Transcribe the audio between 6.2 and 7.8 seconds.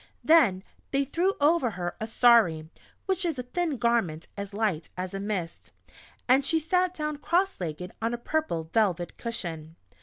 and she sat down cross